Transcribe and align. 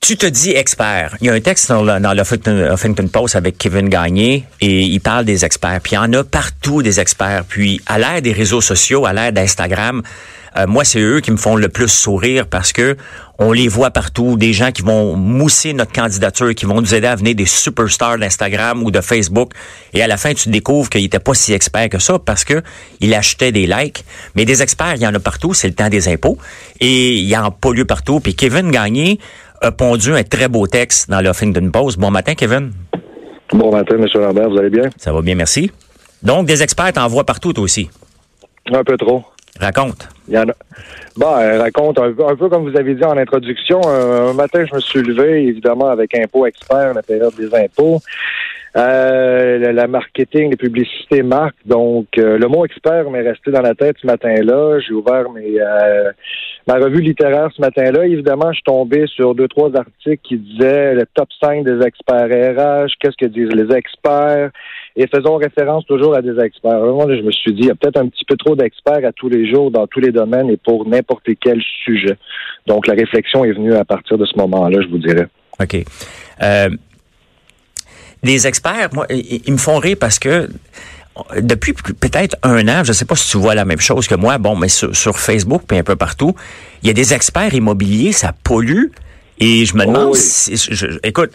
Tu 0.00 0.16
te 0.16 0.24
dis 0.24 0.50
expert. 0.52 1.14
Il 1.20 1.26
y 1.26 1.30
a 1.30 1.34
un 1.34 1.40
texte 1.40 1.68
dans, 1.68 1.82
le, 1.82 2.00
dans 2.00 2.14
Huffington, 2.16 3.06
Post 3.08 3.36
avec 3.36 3.58
Kevin 3.58 3.90
Gagné 3.90 4.44
et 4.62 4.80
il 4.80 4.98
parle 4.98 5.26
des 5.26 5.44
experts. 5.44 5.78
Puis 5.82 5.92
il 5.92 5.96
y 5.96 5.98
en 5.98 6.10
a 6.14 6.24
partout 6.24 6.82
des 6.82 7.00
experts. 7.00 7.44
Puis 7.46 7.82
à 7.84 7.98
l'ère 7.98 8.22
des 8.22 8.32
réseaux 8.32 8.62
sociaux, 8.62 9.04
à 9.04 9.12
l'ère 9.12 9.30
d'Instagram, 9.30 10.02
euh, 10.56 10.66
moi 10.66 10.84
c'est 10.84 11.00
eux 11.00 11.20
qui 11.20 11.30
me 11.30 11.36
font 11.36 11.54
le 11.54 11.68
plus 11.68 11.88
sourire 11.88 12.46
parce 12.46 12.72
que 12.72 12.96
on 13.38 13.52
les 13.52 13.68
voit 13.68 13.90
partout. 13.90 14.36
Des 14.36 14.54
gens 14.54 14.72
qui 14.72 14.80
vont 14.82 15.16
mousser 15.16 15.74
notre 15.74 15.92
candidature, 15.92 16.54
qui 16.54 16.64
vont 16.64 16.80
nous 16.80 16.94
aider 16.94 17.06
à 17.06 17.16
venir 17.16 17.34
des 17.34 17.46
superstars 17.46 18.18
d'Instagram 18.18 18.82
ou 18.82 18.90
de 18.90 19.02
Facebook. 19.02 19.52
Et 19.92 20.02
à 20.02 20.06
la 20.06 20.16
fin, 20.16 20.32
tu 20.32 20.48
découvres 20.48 20.88
qu'il 20.88 21.02
n'était 21.02 21.18
pas 21.18 21.34
si 21.34 21.52
expert 21.52 21.88
que 21.90 21.98
ça 21.98 22.18
parce 22.18 22.44
que 22.44 22.62
il 23.00 23.14
achetait 23.14 23.52
des 23.52 23.66
likes. 23.66 24.04
Mais 24.34 24.46
des 24.46 24.62
experts, 24.62 24.94
il 24.96 25.02
y 25.02 25.06
en 25.06 25.14
a 25.14 25.20
partout. 25.20 25.52
C'est 25.52 25.68
le 25.68 25.74
temps 25.74 25.90
des 25.90 26.08
impôts 26.08 26.38
et 26.80 27.16
il 27.16 27.28
y 27.28 27.36
en 27.36 27.48
a 27.48 27.72
lieu 27.72 27.84
partout. 27.84 28.20
Puis 28.20 28.34
Kevin 28.34 28.70
Gagné 28.70 29.18
a 29.60 29.72
pondu 29.72 30.12
un 30.14 30.22
très 30.22 30.48
beau 30.48 30.66
texte 30.66 31.10
dans 31.10 31.20
l'Huffington 31.20 31.70
Post. 31.70 31.98
Bon 31.98 32.10
matin, 32.10 32.34
Kevin. 32.34 32.72
Bon 33.52 33.70
matin, 33.70 33.96
M. 33.96 34.06
Lambert. 34.14 34.50
Vous 34.50 34.58
allez 34.58 34.70
bien? 34.70 34.90
Ça 34.96 35.12
va 35.12 35.20
bien, 35.22 35.34
merci. 35.34 35.70
Donc, 36.22 36.46
des 36.46 36.62
experts 36.62 36.92
t'en 36.94 37.08
voient 37.08 37.24
partout, 37.24 37.52
toi 37.52 37.64
aussi? 37.64 37.90
Un 38.72 38.84
peu 38.84 38.96
trop. 38.96 39.24
Raconte. 39.58 40.08
Il 40.28 40.34
y 40.34 40.38
en 40.38 40.48
a. 40.48 40.54
Bon, 41.16 41.36
euh, 41.36 41.60
raconte 41.60 41.98
un, 41.98 42.12
peu 42.12 42.48
comme 42.48 42.70
vous 42.70 42.76
avez 42.78 42.94
dit 42.94 43.04
en 43.04 43.16
introduction. 43.16 43.80
un 43.86 44.32
matin, 44.32 44.64
je 44.68 44.74
me 44.74 44.80
suis 44.80 45.02
levé, 45.02 45.48
évidemment, 45.48 45.88
avec 45.88 46.16
Impôt 46.16 46.46
Expert, 46.46 46.94
la 46.94 47.02
période 47.02 47.34
des 47.36 47.52
impôts. 47.54 48.00
Euh, 48.76 49.72
la 49.72 49.88
marketing, 49.88 50.50
les 50.50 50.56
publicités 50.56 51.22
marques. 51.22 51.56
Donc, 51.66 52.06
euh, 52.18 52.38
le 52.38 52.46
mot 52.46 52.64
expert 52.64 53.10
m'est 53.10 53.28
resté 53.28 53.50
dans 53.50 53.62
la 53.62 53.74
tête 53.74 53.96
ce 54.00 54.06
matin-là. 54.06 54.78
J'ai 54.78 54.94
ouvert 54.94 55.28
mes, 55.30 55.60
euh, 55.60 56.12
ma 56.68 56.74
revue 56.74 57.00
littéraire 57.00 57.50
ce 57.54 57.60
matin-là. 57.60 58.06
Évidemment, 58.06 58.52
je 58.52 58.56
suis 58.56 58.62
tombé 58.62 59.06
sur 59.08 59.34
deux, 59.34 59.48
trois 59.48 59.74
articles 59.76 60.20
qui 60.22 60.36
disaient 60.36 60.94
le 60.94 61.04
top 61.14 61.28
5 61.42 61.64
des 61.64 61.84
experts 61.84 62.28
RH, 62.28 62.92
qu'est-ce 63.00 63.16
que 63.16 63.26
disent 63.26 63.52
les 63.52 63.74
experts, 63.74 64.50
et 64.94 65.08
faisons 65.08 65.36
référence 65.36 65.84
toujours 65.86 66.14
à 66.14 66.22
des 66.22 66.38
experts. 66.38 66.80
Moi, 66.80 67.06
je 67.08 67.22
me 67.22 67.32
suis 67.32 67.52
dit, 67.52 67.62
il 67.62 67.66
y 67.66 67.70
a 67.70 67.74
peut-être 67.74 67.98
un 67.98 68.06
petit 68.06 68.24
peu 68.24 68.36
trop 68.36 68.54
d'experts 68.54 69.04
à 69.04 69.12
tous 69.12 69.28
les 69.28 69.50
jours, 69.50 69.72
dans 69.72 69.88
tous 69.88 70.00
les 70.00 70.12
domaines 70.12 70.48
et 70.48 70.56
pour 70.56 70.86
n'importe 70.86 71.28
quel 71.40 71.60
sujet. 71.84 72.16
Donc, 72.68 72.86
la 72.86 72.94
réflexion 72.94 73.44
est 73.44 73.52
venue 73.52 73.74
à 73.74 73.84
partir 73.84 74.16
de 74.16 74.24
ce 74.26 74.36
moment-là, 74.38 74.80
je 74.80 74.88
vous 74.88 74.98
dirais. 74.98 75.26
OK. 75.60 75.76
Euh, 76.42 76.70
les 78.22 78.46
experts, 78.46 78.90
moi, 78.92 79.06
ils, 79.10 79.52
me 79.52 79.58
font 79.58 79.78
rire 79.78 79.96
parce 79.98 80.18
que 80.18 80.48
depuis 81.38 81.72
peut-être 81.72 82.36
un 82.42 82.66
an, 82.68 82.84
je 82.84 82.90
ne 82.90 82.92
sais 82.92 83.04
pas 83.04 83.16
si 83.16 83.30
tu 83.30 83.38
vois 83.38 83.54
la 83.54 83.64
même 83.64 83.80
chose 83.80 84.06
que 84.06 84.14
moi, 84.14 84.38
bon, 84.38 84.56
mais 84.56 84.68
sur, 84.68 85.18
Facebook 85.18 85.62
puis 85.66 85.78
un 85.78 85.82
peu 85.82 85.96
partout, 85.96 86.34
il 86.82 86.88
y 86.88 86.90
a 86.90 86.94
des 86.94 87.14
experts 87.14 87.54
immobiliers, 87.54 88.12
ça 88.12 88.32
pollue. 88.44 88.86
Et 89.42 89.64
je 89.64 89.74
me 89.74 89.86
demande, 89.86 90.10
oh 90.10 90.14
si, 90.14 90.54
écoute, 91.02 91.30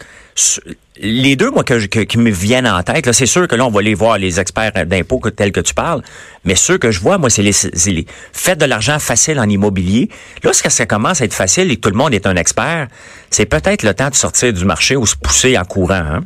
les 1.00 1.34
deux, 1.34 1.50
moi, 1.50 1.64
que, 1.64 1.74
qui 2.04 2.18
me 2.18 2.30
viennent 2.30 2.68
en 2.68 2.80
tête, 2.84 3.04
là, 3.04 3.12
c'est 3.12 3.26
sûr 3.26 3.48
que 3.48 3.56
là, 3.56 3.66
on 3.66 3.70
va 3.70 3.82
les 3.82 3.94
voir, 3.94 4.16
les 4.16 4.38
experts 4.38 4.86
d'impôts 4.86 5.20
tels 5.30 5.50
que 5.50 5.58
tu 5.58 5.74
parles, 5.74 6.02
mais 6.44 6.54
ceux 6.54 6.78
que 6.78 6.92
je 6.92 7.00
vois, 7.00 7.18
moi, 7.18 7.30
c'est 7.30 7.42
les, 7.42 7.52
les 7.86 8.06
faites 8.32 8.60
de 8.60 8.64
l'argent 8.64 9.00
facile 9.00 9.40
en 9.40 9.48
immobilier. 9.48 10.08
Lorsque 10.44 10.70
ça 10.70 10.86
commence 10.86 11.20
à 11.20 11.24
être 11.24 11.34
facile 11.34 11.68
et 11.72 11.76
que 11.76 11.80
tout 11.80 11.90
le 11.90 11.96
monde 11.96 12.14
est 12.14 12.28
un 12.28 12.36
expert, 12.36 12.86
c'est 13.30 13.46
peut-être 13.46 13.82
le 13.82 13.92
temps 13.92 14.08
de 14.08 14.14
sortir 14.14 14.52
du 14.52 14.64
marché 14.64 14.94
ou 14.94 15.04
se 15.04 15.16
pousser 15.16 15.58
en 15.58 15.64
courant. 15.64 15.94
Hein? 15.94 16.20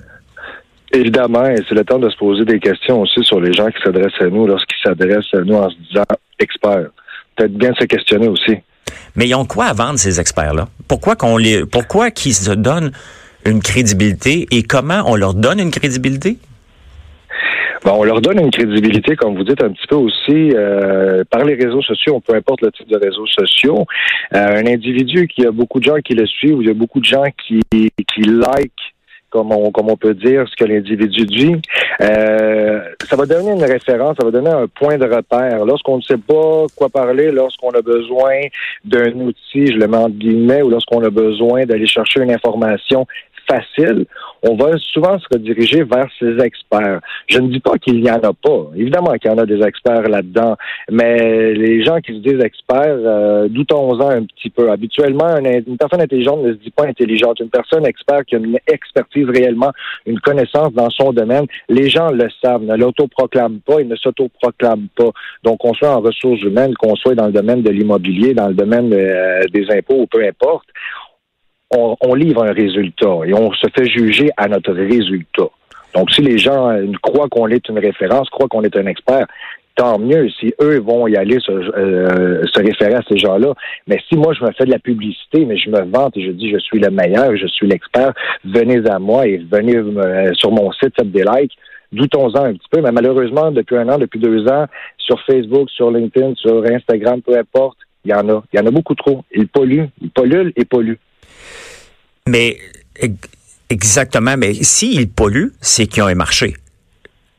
Évidemment, 0.92 1.46
et 1.46 1.56
c'est 1.68 1.74
le 1.74 1.84
temps 1.84 1.98
de 1.98 2.10
se 2.10 2.16
poser 2.16 2.44
des 2.44 2.58
questions 2.58 3.00
aussi 3.00 3.22
sur 3.22 3.40
les 3.40 3.52
gens 3.52 3.68
qui 3.68 3.80
s'adressent 3.84 4.20
à 4.20 4.26
nous 4.26 4.46
lorsqu'ils 4.46 4.82
s'adressent 4.82 5.34
à 5.34 5.40
nous 5.40 5.54
en 5.54 5.70
se 5.70 5.76
disant 5.88 6.04
experts. 6.38 6.90
Peut-être 7.36 7.54
bien 7.54 7.72
se 7.78 7.84
questionner 7.84 8.28
aussi. 8.28 8.56
Mais 9.14 9.28
ils 9.28 9.34
ont 9.34 9.44
quoi 9.44 9.66
à 9.66 9.72
vendre 9.72 9.98
ces 9.98 10.18
experts-là? 10.18 10.66
Pourquoi 10.88 11.14
qu'on 11.14 11.36
les, 11.36 11.64
pourquoi 11.64 12.10
qu'ils 12.10 12.34
se 12.34 12.50
donnent 12.50 12.90
une 13.46 13.60
crédibilité 13.60 14.48
et 14.50 14.62
comment 14.64 15.02
on 15.06 15.14
leur 15.14 15.34
donne 15.34 15.60
une 15.60 15.70
crédibilité? 15.70 16.38
Bon, 17.84 17.92
on 17.94 18.04
leur 18.04 18.20
donne 18.20 18.38
une 18.38 18.50
crédibilité, 18.50 19.16
comme 19.16 19.36
vous 19.36 19.44
dites, 19.44 19.62
un 19.62 19.70
petit 19.70 19.86
peu 19.88 19.94
aussi 19.94 20.52
euh, 20.54 21.24
par 21.30 21.44
les 21.44 21.54
réseaux 21.54 21.80
sociaux, 21.80 22.20
peu 22.20 22.34
importe 22.34 22.60
le 22.60 22.70
type 22.72 22.88
de 22.88 22.98
réseaux 22.98 23.26
sociaux. 23.26 23.86
Euh, 24.34 24.62
un 24.62 24.66
individu 24.66 25.26
qui 25.26 25.46
a 25.46 25.50
beaucoup 25.50 25.80
de 25.80 25.84
gens 25.84 25.96
qui 26.04 26.14
le 26.14 26.26
suivent, 26.26 26.58
il 26.60 26.66
y 26.66 26.70
a 26.70 26.74
beaucoup 26.74 27.00
de 27.00 27.06
gens 27.06 27.24
qui, 27.46 27.60
qui 27.70 28.22
like 28.22 28.72
comme 29.30 29.52
on, 29.52 29.70
comme 29.70 29.88
on 29.88 29.96
peut 29.96 30.14
dire, 30.14 30.44
ce 30.48 30.56
que 30.56 30.64
l'individu 30.64 31.24
dit. 31.24 31.56
Euh, 32.00 32.80
ça 33.08 33.16
va 33.16 33.26
donner 33.26 33.52
une 33.52 33.64
référence, 33.64 34.16
ça 34.18 34.24
va 34.24 34.30
donner 34.30 34.50
un 34.50 34.66
point 34.66 34.98
de 34.98 35.04
repère. 35.06 35.64
Lorsqu'on 35.64 35.96
ne 35.98 36.02
sait 36.02 36.18
pas 36.18 36.66
quoi 36.76 36.88
parler, 36.88 37.30
lorsqu'on 37.30 37.70
a 37.70 37.82
besoin 37.82 38.40
d'un 38.84 39.12
outil, 39.12 39.66
je 39.66 39.78
le 39.78 39.86
mets 39.86 39.96
en 39.96 40.08
guillemets, 40.08 40.62
ou 40.62 40.70
lorsqu'on 40.70 41.02
a 41.04 41.10
besoin 41.10 41.64
d'aller 41.64 41.86
chercher 41.86 42.20
une 42.20 42.32
information 42.32 43.06
facile, 43.50 44.06
on 44.42 44.54
va 44.54 44.76
souvent 44.78 45.18
se 45.18 45.26
rediriger 45.32 45.82
vers 45.82 46.08
ces 46.18 46.38
experts. 46.42 47.00
Je 47.28 47.38
ne 47.38 47.48
dis 47.48 47.60
pas 47.60 47.76
qu'il 47.78 48.00
n'y 48.00 48.10
en 48.10 48.16
a 48.16 48.32
pas. 48.32 48.70
Évidemment 48.76 49.12
qu'il 49.14 49.30
y 49.30 49.34
en 49.34 49.38
a 49.38 49.46
des 49.46 49.60
experts 49.62 50.08
là-dedans, 50.08 50.56
mais 50.90 51.52
les 51.54 51.84
gens 51.84 52.00
qui 52.00 52.12
se 52.12 52.18
disent 52.18 52.42
experts, 52.42 52.98
euh, 53.04 53.48
doutons-en 53.48 54.10
un 54.10 54.24
petit 54.24 54.50
peu. 54.50 54.70
Habituellement, 54.70 55.36
une, 55.36 55.76
personne 55.76 56.00
intelligente 56.00 56.42
ne 56.42 56.52
se 56.52 56.58
dit 56.58 56.70
pas 56.70 56.86
intelligente. 56.86 57.40
Une 57.40 57.50
personne 57.50 57.86
experte 57.86 58.24
qui 58.24 58.36
a 58.36 58.38
une 58.38 58.58
expertise 58.66 59.28
réellement, 59.28 59.72
une 60.06 60.20
connaissance 60.20 60.72
dans 60.72 60.90
son 60.90 61.12
domaine, 61.12 61.46
les 61.68 61.88
gens 61.88 62.10
le 62.10 62.28
savent, 62.42 62.62
ne 62.62 62.76
l'autoproclament 62.76 63.60
pas, 63.66 63.80
ils 63.80 63.88
ne 63.88 63.96
s'autoproclament 63.96 64.88
pas. 64.96 65.10
Donc, 65.44 65.58
qu'on 65.58 65.74
soit 65.74 65.90
en 65.90 66.00
ressources 66.00 66.40
humaines, 66.42 66.74
qu'on 66.74 66.96
soit 66.96 67.14
dans 67.14 67.26
le 67.26 67.32
domaine 67.32 67.62
de 67.62 67.70
l'immobilier, 67.70 68.34
dans 68.34 68.48
le 68.48 68.54
domaine 68.54 68.92
euh, 68.92 69.42
des 69.52 69.66
impôts 69.70 70.02
ou 70.02 70.06
peu 70.06 70.24
importe, 70.24 70.68
on, 71.70 72.14
livre 72.14 72.44
un 72.44 72.52
résultat 72.52 73.20
et 73.26 73.34
on 73.34 73.52
se 73.52 73.66
fait 73.74 73.88
juger 73.88 74.30
à 74.36 74.48
notre 74.48 74.72
résultat. 74.72 75.48
Donc, 75.94 76.10
si 76.10 76.20
les 76.20 76.38
gens 76.38 76.70
euh, 76.70 76.86
croient 77.02 77.28
qu'on 77.28 77.48
est 77.48 77.68
une 77.68 77.78
référence, 77.78 78.28
croient 78.30 78.48
qu'on 78.48 78.62
est 78.62 78.76
un 78.76 78.86
expert, 78.86 79.26
tant 79.76 79.98
mieux 79.98 80.28
si 80.38 80.52
eux 80.60 80.78
vont 80.78 81.06
y 81.06 81.16
aller 81.16 81.38
euh, 81.48 82.44
se, 82.46 82.60
référer 82.60 82.94
à 82.94 83.02
ces 83.08 83.18
gens-là. 83.18 83.54
Mais 83.86 83.98
si 84.08 84.16
moi, 84.16 84.32
je 84.34 84.44
me 84.44 84.52
fais 84.52 84.64
de 84.64 84.70
la 84.70 84.78
publicité, 84.78 85.44
mais 85.44 85.56
je 85.56 85.70
me 85.70 85.80
vante 85.82 86.16
et 86.16 86.22
je 86.22 86.30
dis 86.30 86.50
je 86.50 86.58
suis 86.58 86.78
le 86.78 86.90
meilleur, 86.90 87.36
je 87.36 87.46
suis 87.46 87.66
l'expert, 87.66 88.12
venez 88.44 88.88
à 88.88 88.98
moi 88.98 89.26
et 89.26 89.38
venez 89.38 89.76
euh, 89.76 90.32
sur 90.34 90.50
mon 90.50 90.70
site, 90.72 90.94
faites 90.96 91.10
des 91.10 91.24
likes, 91.24 91.56
doutons-en 91.92 92.44
un 92.44 92.52
petit 92.54 92.68
peu. 92.70 92.80
Mais 92.82 92.92
malheureusement, 92.92 93.50
depuis 93.50 93.76
un 93.76 93.88
an, 93.88 93.98
depuis 93.98 94.20
deux 94.20 94.46
ans, 94.48 94.66
sur 94.98 95.20
Facebook, 95.22 95.70
sur 95.70 95.90
LinkedIn, 95.90 96.34
sur 96.36 96.64
Instagram, 96.64 97.20
peu 97.22 97.36
importe, 97.36 97.78
il 98.04 98.10
y 98.12 98.14
en 98.14 98.28
a. 98.28 98.42
Il 98.52 98.58
y 98.58 98.62
en 98.62 98.66
a 98.66 98.70
beaucoup 98.70 98.94
trop. 98.94 99.24
Ils 99.34 99.48
polluent, 99.48 99.88
ils 100.00 100.10
polluent 100.10 100.52
et 100.56 100.64
polluent. 100.64 100.98
Mais 102.30 102.58
exactement, 103.68 104.36
mais 104.36 104.54
s'ils 104.54 105.10
polluent, 105.10 105.52
c'est 105.60 105.86
qu'ils 105.86 106.02
ont 106.04 106.06
un 106.06 106.14
marché. 106.14 106.54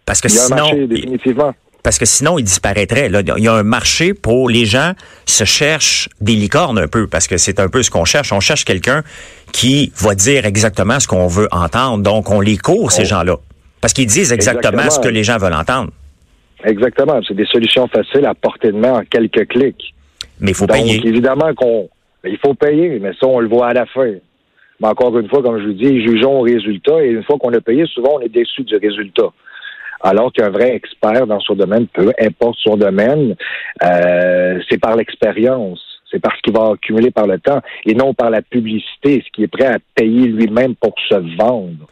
Parce 0.05 0.19
que 0.19 0.27
Il 0.27 0.35
y 0.35 0.37
a 0.37 0.41
sinon, 0.41 0.57
un 0.57 0.61
marché, 0.61 0.87
définitivement. 0.87 1.55
Parce 1.83 1.97
que 1.97 2.05
sinon, 2.05 2.37
ils 2.37 2.43
disparaîtraient. 2.43 3.09
Là. 3.09 3.21
Il 3.37 3.43
y 3.43 3.47
a 3.47 3.53
un 3.53 3.63
marché 3.63 4.13
pour 4.13 4.49
les 4.49 4.65
gens 4.65 4.93
se 5.25 5.45
cherchent 5.45 6.09
des 6.19 6.33
licornes 6.33 6.77
un 6.77 6.87
peu, 6.87 7.07
parce 7.07 7.27
que 7.27 7.37
c'est 7.37 7.59
un 7.59 7.69
peu 7.69 7.83
ce 7.83 7.89
qu'on 7.89 8.05
cherche. 8.05 8.33
On 8.33 8.41
cherche 8.41 8.65
quelqu'un 8.65 9.03
qui 9.53 9.93
va 9.97 10.13
dire 10.13 10.45
exactement 10.45 10.99
ce 10.99 11.07
qu'on 11.07 11.27
veut 11.27 11.47
entendre. 11.51 12.03
Donc, 12.03 12.29
on 12.29 12.41
les 12.41 12.57
court, 12.57 12.91
ces 12.91 13.03
oh. 13.03 13.05
gens-là. 13.05 13.37
Parce 13.79 13.93
qu'ils 13.93 14.07
disent 14.07 14.33
exactement, 14.33 14.89
ce 14.89 14.99
que 14.99 15.07
les 15.07 15.23
gens 15.23 15.37
veulent 15.37 15.53
entendre. 15.53 15.91
Exactement. 16.65 17.19
C'est 17.27 17.33
des 17.33 17.45
solutions 17.45 17.87
faciles 17.87 18.25
à 18.25 18.35
porter 18.35 18.71
de 18.71 18.77
main 18.77 18.99
en 18.99 19.03
quelques 19.05 19.47
clics. 19.47 19.95
Mais 20.39 20.51
il 20.51 20.53
faut 20.53 20.67
Donc, 20.67 20.77
payer. 20.77 21.01
évidemment 21.07 21.53
qu'on 21.55 21.89
il 22.23 22.37
faut 22.37 22.53
payer, 22.53 22.99
mais 22.99 23.11
ça, 23.19 23.25
on 23.25 23.39
le 23.39 23.47
voit 23.47 23.69
à 23.69 23.73
la 23.73 23.85
fin. 23.87 24.13
Mais 24.81 24.87
encore 24.87 25.17
une 25.17 25.29
fois, 25.29 25.43
comme 25.43 25.59
je 25.59 25.67
vous 25.67 25.73
dis, 25.73 26.01
jugeons 26.01 26.39
au 26.39 26.41
résultat 26.41 27.03
et 27.03 27.09
une 27.09 27.23
fois 27.23 27.37
qu'on 27.37 27.53
a 27.53 27.61
payé, 27.61 27.85
souvent 27.85 28.15
on 28.15 28.19
est 28.21 28.29
déçu 28.29 28.63
du 28.63 28.75
résultat. 28.77 29.29
Alors 30.03 30.33
qu'un 30.33 30.49
vrai 30.49 30.75
expert 30.75 31.27
dans 31.27 31.39
son 31.39 31.53
domaine, 31.53 31.85
peu 31.87 32.11
importe 32.19 32.57
son 32.63 32.75
domaine, 32.75 33.35
euh, 33.83 34.59
c'est 34.67 34.79
par 34.79 34.95
l'expérience, 34.95 35.79
c'est 36.09 36.19
parce 36.19 36.41
qu'il 36.41 36.53
va 36.53 36.71
accumuler 36.71 37.11
par 37.11 37.27
le 37.27 37.37
temps 37.39 37.61
et 37.85 37.93
non 37.93 38.15
par 38.15 38.31
la 38.31 38.41
publicité, 38.41 39.23
ce 39.23 39.31
qui 39.31 39.43
est 39.43 39.47
prêt 39.47 39.67
à 39.67 39.77
payer 39.93 40.27
lui-même 40.27 40.73
pour 40.75 40.95
se 41.07 41.15
vendre. 41.37 41.87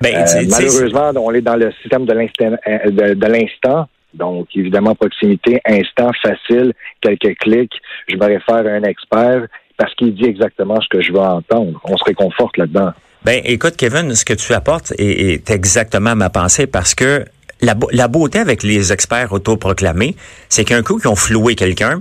Ben, 0.00 0.14
euh, 0.14 0.44
malheureusement, 0.48 1.12
on 1.16 1.32
est 1.34 1.42
dans 1.42 1.56
le 1.56 1.70
système 1.82 2.06
de 2.06 2.14
l'instant, 2.14 2.56
euh, 2.66 3.14
de 3.14 3.26
l'instant. 3.26 3.86
Donc, 4.14 4.48
évidemment, 4.54 4.94
proximité, 4.94 5.60
instant, 5.66 6.10
facile, 6.22 6.72
quelques 7.00 7.36
clics. 7.38 7.72
Je 8.08 8.16
me 8.16 8.24
réfère 8.24 8.66
à 8.66 8.70
un 8.70 8.82
expert 8.82 9.46
parce 9.76 9.94
qu'il 9.94 10.14
dit 10.14 10.24
exactement 10.24 10.80
ce 10.80 10.88
que 10.88 11.02
je 11.02 11.12
veux 11.12 11.18
entendre. 11.18 11.80
On 11.84 11.96
se 11.96 12.04
réconforte 12.04 12.56
là-dedans. 12.56 12.92
Ben, 13.24 13.40
écoute, 13.44 13.76
Kevin, 13.76 14.14
ce 14.14 14.24
que 14.24 14.34
tu 14.34 14.52
apportes 14.52 14.92
est, 14.98 15.48
exactement 15.50 16.16
ma 16.16 16.28
pensée 16.28 16.66
parce 16.66 16.94
que 16.94 17.24
la, 17.60 18.08
beauté 18.08 18.40
avec 18.40 18.64
les 18.64 18.92
experts 18.92 19.32
autoproclamés, 19.32 20.16
c'est 20.48 20.64
qu'un 20.64 20.82
coup 20.82 20.98
qu'ils 20.98 21.08
ont 21.08 21.16
floué 21.16 21.54
quelqu'un, 21.54 22.00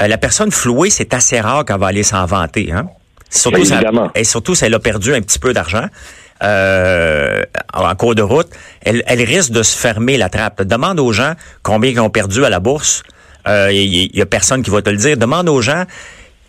euh, 0.00 0.06
la 0.06 0.18
personne 0.18 0.52
flouée, 0.52 0.90
c'est 0.90 1.12
assez 1.12 1.40
rare 1.40 1.64
qu'elle 1.64 1.80
va 1.80 1.88
aller 1.88 2.04
s'en 2.04 2.24
vanter. 2.24 2.70
Hein? 2.72 2.86
Surtout, 3.28 3.64
ça, 3.64 3.80
et 4.14 4.24
surtout, 4.24 4.54
si 4.54 4.64
elle 4.64 4.74
a 4.74 4.78
perdu 4.78 5.14
un 5.14 5.20
petit 5.20 5.38
peu 5.38 5.52
d'argent. 5.52 5.86
Euh, 6.42 7.42
en 7.74 7.94
cours 7.96 8.14
de 8.14 8.22
route, 8.22 8.48
elle, 8.80 9.02
elle 9.06 9.22
risque 9.22 9.50
de 9.52 9.62
se 9.62 9.76
fermer 9.76 10.16
la 10.16 10.30
trappe. 10.30 10.62
Demande 10.62 10.98
aux 10.98 11.12
gens 11.12 11.34
combien 11.62 11.90
ils 11.90 12.00
ont 12.00 12.08
perdu 12.08 12.44
à 12.44 12.48
la 12.48 12.60
bourse. 12.60 13.02
Il 13.46 13.50
euh, 13.52 13.72
y, 13.72 14.20
a 14.20 14.26
personne 14.26 14.62
qui 14.62 14.70
va 14.70 14.82
te 14.82 14.90
le 14.90 14.96
dire. 14.96 15.16
Demande 15.16 15.48
aux 15.48 15.60
gens 15.60 15.84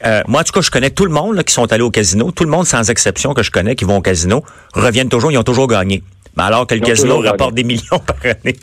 Euh, 0.06 0.22
moi, 0.28 0.42
en 0.42 0.44
tout 0.44 0.54
cas, 0.54 0.62
je 0.62 0.72
connais 0.72 0.90
tout 0.90 1.06
le 1.06 1.12
monde 1.12 1.36
là, 1.36 1.44
qui 1.44 1.54
sont 1.54 1.72
allés 1.72 1.84
au 1.84 1.92
casino. 1.92 2.32
Tout 2.32 2.44
le 2.44 2.50
monde, 2.50 2.66
sans 2.66 2.90
exception, 2.90 3.34
que 3.34 3.44
je 3.44 3.52
connais, 3.52 3.76
qui 3.76 3.86
vont 3.86 3.98
au 3.98 4.02
casino, 4.02 4.44
reviennent 4.74 5.10
toujours, 5.10 5.32
ils 5.32 5.38
ont 5.38 5.44
toujours 5.44 5.68
gagné. 5.68 6.04
Mais 6.38 6.44
alors 6.44 6.66
que 6.66 6.76
le 6.76 6.82
casino 6.82 7.20
rapporte 7.20 7.56
des 7.56 7.64
millions 7.64 8.00
par 8.08 8.16
année. 8.24 8.56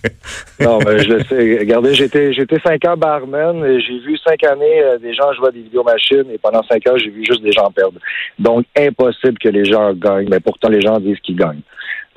non, 0.60 0.78
mais 0.78 1.00
je 1.00 1.08
le 1.12 1.24
sais. 1.24 1.58
Regardez, 1.58 1.94
j'étais 1.94 2.32
j'étais 2.32 2.58
cinq 2.60 2.82
ans 2.86 2.96
barman 2.96 3.62
et 3.64 3.80
j'ai 3.80 3.98
vu 3.98 4.16
cinq 4.16 4.42
années 4.44 4.82
euh, 4.82 4.98
des 4.98 5.12
gens 5.12 5.32
jouer 5.34 5.48
à 5.48 5.50
des 5.50 5.60
vidéomachines 5.60 6.24
et 6.32 6.38
pendant 6.38 6.62
cinq 6.62 6.86
ans, 6.88 6.96
j'ai 6.96 7.10
vu 7.10 7.24
juste 7.24 7.42
des 7.42 7.52
gens 7.52 7.70
perdre. 7.70 7.98
Donc, 8.38 8.64
impossible 8.76 9.38
que 9.38 9.50
les 9.50 9.66
gens 9.66 9.92
gagnent. 9.92 10.28
Mais 10.30 10.40
pourtant, 10.40 10.70
les 10.70 10.80
gens 10.80 10.98
disent 10.98 11.20
qu'ils 11.20 11.36
gagnent. 11.36 11.60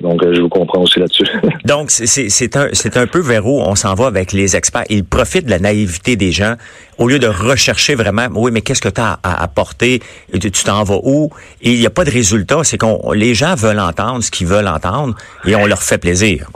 Donc, 0.02 0.22
euh, 0.22 0.34
je 0.34 0.40
vous 0.40 0.48
comprends 0.48 0.82
aussi 0.82 0.98
là-dessus. 0.98 1.26
Donc, 1.64 1.90
c'est 1.90 2.56
un, 2.56 2.68
un 2.94 3.06
peu 3.06 3.20
vers 3.20 3.46
où 3.46 3.60
on 3.60 3.74
s'en 3.76 3.94
va 3.94 4.06
avec 4.06 4.32
les 4.32 4.56
experts. 4.56 4.84
Ils 4.90 5.04
profitent 5.04 5.46
de 5.46 5.50
la 5.50 5.60
naïveté 5.60 6.16
des 6.16 6.32
gens 6.32 6.56
au 6.98 7.08
lieu 7.08 7.18
de 7.18 7.28
rechercher 7.28 7.94
vraiment, 7.94 8.26
oui, 8.34 8.50
mais 8.52 8.60
qu'est-ce 8.60 8.82
que 8.82 8.88
tu 8.88 9.00
as 9.00 9.18
à 9.22 9.42
apporter? 9.42 10.02
Tu 10.32 10.50
t'en 10.50 10.82
vas 10.82 10.98
où? 11.02 11.30
Et 11.62 11.72
il 11.72 11.80
n'y 11.80 11.86
a 11.86 11.90
pas 11.90 12.04
de 12.04 12.10
résultat. 12.10 12.64
C'est 12.64 12.78
qu'on 12.78 13.12
les 13.12 13.34
gens 13.34 13.54
veulent 13.54 13.80
entendre 13.80 14.22
ce 14.22 14.30
qu'ils 14.30 14.46
veulent 14.46 14.68
entendre 14.68 15.14
et 15.46 15.54
on 15.54 15.66
leur 15.66 15.82
fait 15.82 15.98
plaisir. 15.98 16.50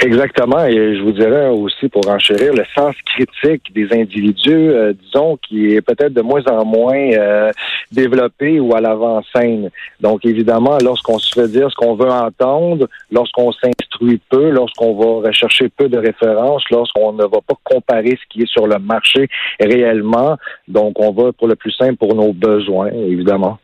Exactement, 0.00 0.64
et 0.64 0.96
je 0.96 1.02
vous 1.02 1.12
dirais 1.12 1.50
aussi 1.50 1.90
pour 1.90 2.08
enchérir 2.08 2.54
le 2.54 2.64
sens 2.74 2.94
critique 3.04 3.70
des 3.74 3.86
individus, 3.92 4.70
euh, 4.70 4.94
disons, 4.94 5.36
qui 5.36 5.74
est 5.74 5.82
peut-être 5.82 6.14
de 6.14 6.22
moins 6.22 6.42
en 6.50 6.64
moins 6.64 7.10
euh, 7.12 7.50
développé 7.92 8.60
ou 8.60 8.74
à 8.74 8.80
l'avant-scène. 8.80 9.68
Donc 10.00 10.24
évidemment, 10.24 10.78
lorsqu'on 10.82 11.18
se 11.18 11.34
fait 11.34 11.48
dire 11.48 11.70
ce 11.70 11.74
qu'on 11.74 11.96
veut 11.96 12.10
entendre, 12.10 12.88
lorsqu'on 13.12 13.52
s'instruit 13.52 14.22
peu, 14.30 14.48
lorsqu'on 14.48 14.94
va 14.94 15.28
rechercher 15.28 15.68
peu 15.68 15.90
de 15.90 15.98
références, 15.98 16.62
lorsqu'on 16.70 17.12
ne 17.12 17.24
va 17.24 17.40
pas 17.46 17.56
comparer 17.62 18.12
ce 18.12 18.26
qui 18.30 18.42
est 18.42 18.50
sur 18.50 18.66
le 18.66 18.78
marché 18.78 19.28
réellement, 19.60 20.38
donc 20.66 20.98
on 20.98 21.12
va 21.12 21.32
pour 21.32 21.46
le 21.46 21.56
plus 21.56 21.72
simple 21.72 21.96
pour 21.96 22.14
nos 22.14 22.32
besoins, 22.32 22.88
évidemment. 22.88 23.58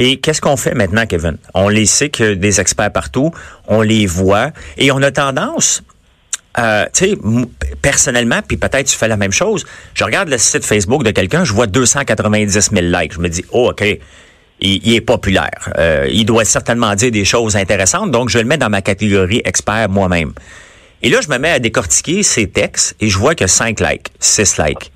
Et 0.00 0.18
qu'est-ce 0.18 0.40
qu'on 0.40 0.56
fait 0.56 0.74
maintenant, 0.74 1.04
Kevin? 1.06 1.36
On 1.52 1.68
les 1.68 1.84
sait 1.84 2.08
que 2.08 2.32
des 2.32 2.58
experts 2.58 2.90
partout, 2.90 3.32
on 3.68 3.82
les 3.82 4.06
voit, 4.06 4.50
et 4.78 4.90
on 4.90 5.02
a 5.02 5.10
tendance, 5.10 5.82
euh, 6.58 6.86
tu 6.92 7.10
sais, 7.10 7.18
personnellement, 7.82 8.40
puis 8.46 8.56
peut-être 8.56 8.86
tu 8.86 8.96
fais 8.96 9.08
la 9.08 9.18
même 9.18 9.30
chose, 9.30 9.66
je 9.92 10.02
regarde 10.02 10.30
le 10.30 10.38
site 10.38 10.64
Facebook 10.64 11.04
de 11.04 11.10
quelqu'un, 11.10 11.44
je 11.44 11.52
vois 11.52 11.66
290 11.66 12.70
000 12.72 12.86
likes. 12.86 13.12
Je 13.12 13.20
me 13.20 13.28
dis, 13.28 13.44
oh, 13.52 13.70
OK, 13.70 13.84
il, 14.60 14.94
est 14.94 15.02
populaire. 15.02 15.70
Euh, 15.78 16.08
il 16.10 16.24
doit 16.24 16.46
certainement 16.46 16.94
dire 16.94 17.10
des 17.10 17.26
choses 17.26 17.56
intéressantes, 17.56 18.10
donc 18.10 18.30
je 18.30 18.38
le 18.38 18.44
mets 18.44 18.58
dans 18.58 18.70
ma 18.70 18.80
catégorie 18.80 19.42
expert 19.44 19.90
moi-même. 19.90 20.32
Et 21.02 21.10
là, 21.10 21.20
je 21.20 21.28
me 21.28 21.36
mets 21.36 21.50
à 21.50 21.58
décortiquer 21.58 22.22
ces 22.22 22.48
textes 22.48 22.96
et 23.00 23.10
je 23.10 23.18
vois 23.18 23.34
que 23.34 23.46
5 23.46 23.80
likes, 23.80 24.08
6 24.18 24.58
likes. 24.58 24.92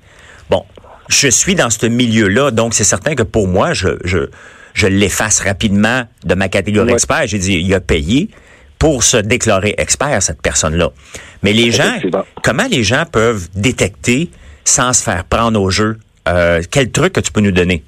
Bon, 0.49 0.63
je 1.09 1.27
suis 1.27 1.53
dans 1.53 1.69
ce 1.69 1.85
milieu-là, 1.85 2.49
donc 2.49 2.73
c'est 2.73 2.83
certain 2.83 3.13
que 3.13 3.23
pour 3.23 3.47
moi, 3.47 3.73
je, 3.73 3.89
je, 4.03 4.29
je 4.75 4.87
l'efface 4.87 5.39
rapidement 5.39 6.03
de 6.23 6.35
ma 6.35 6.49
catégorie 6.49 6.91
expert. 6.91 7.25
J'ai 7.25 7.39
dit, 7.39 7.53
il 7.53 7.73
a 7.73 7.79
payé 7.79 8.29
pour 8.77 9.03
se 9.03 9.17
déclarer 9.17 9.73
expert, 9.77 10.21
cette 10.21 10.41
personne-là. 10.41 10.91
Mais 11.41 11.53
les 11.53 11.71
gens, 11.71 11.97
comment 12.43 12.67
les 12.69 12.83
gens 12.83 13.05
peuvent 13.09 13.47
détecter 13.55 14.29
sans 14.65 14.93
se 14.93 15.01
faire 15.01 15.23
prendre 15.23 15.59
au 15.59 15.69
jeu? 15.69 15.97
Euh, 16.27 16.61
quel 16.69 16.91
truc 16.91 17.13
que 17.13 17.21
tu 17.21 17.31
peux 17.31 17.41
nous 17.41 17.53
donner? 17.53 17.83